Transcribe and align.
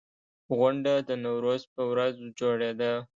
غونډه 0.57 0.93
د 1.07 1.09
نوروز 1.23 1.61
په 1.73 1.81
ورځ 1.91 2.15
جوړېده. 2.39 2.93